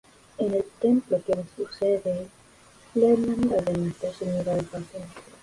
En 0.39 0.51
el 0.55 0.63
templo 0.79 1.19
tiene 1.19 1.43
su 1.55 1.67
sede 1.67 2.25
la 2.95 3.05
Hermandad 3.07 3.59
de 3.61 3.77
Nuestra 3.77 4.11
Señora 4.11 4.55
de 4.55 4.63
Fátima. 4.63 5.05